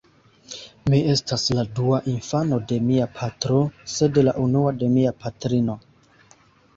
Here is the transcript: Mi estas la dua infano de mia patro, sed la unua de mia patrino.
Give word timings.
Mi 0.91 0.99
estas 1.15 1.43
la 1.57 1.65
dua 1.79 1.99
infano 2.13 2.57
de 2.71 2.79
mia 2.85 3.07
patro, 3.17 3.57
sed 3.97 4.17
la 4.23 4.33
unua 4.45 4.73
de 4.79 4.89
mia 4.95 5.13
patrino. 5.27 5.77